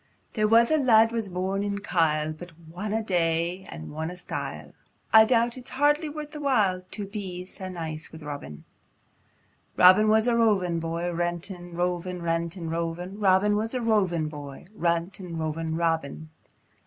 There 0.33 0.47
was 0.47 0.71
a 0.71 0.77
lad 0.77 1.11
was 1.11 1.29
born 1.29 1.61
in 1.61 1.77
Kyle, 1.77 2.33
But 2.33 2.53
whatna 2.67 3.03
day 3.05 3.67
o' 3.71 3.75
whatna 3.77 4.17
style, 4.17 4.73
I 5.13 5.25
doubt 5.25 5.59
it's 5.59 5.69
hardly 5.69 6.09
worth 6.09 6.31
the 6.31 6.39
while 6.41 6.81
To 6.89 7.05
be 7.05 7.45
sae 7.45 7.69
nice 7.69 8.11
wi' 8.11 8.17
Robin. 8.25 8.65
Chor. 9.75 9.85
Robin 9.85 10.07
was 10.07 10.27
a 10.27 10.35
rovin' 10.35 10.79
boy, 10.79 11.11
Rantin', 11.13 11.75
rovin', 11.75 12.19
rantin', 12.23 12.71
rovin', 12.71 13.19
Robin 13.19 13.55
was 13.55 13.75
a 13.75 13.79
rovin' 13.81 14.27
boy, 14.27 14.65
Rantin', 14.73 15.37
rovin', 15.37 15.75
Robin! 15.75 16.31